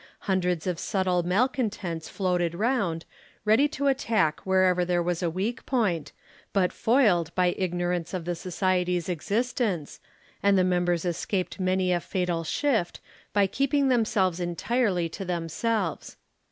[0.21, 3.05] Hundreds of subtle malcontents floated round,
[3.45, 6.11] ready to attack wherever there was a weak point,
[6.53, 9.99] but foiled by ignorance of the Society's existence,
[10.41, 12.99] and the members escaped many a fatal shaft
[13.31, 16.17] by keeping themselves entirely to themselves.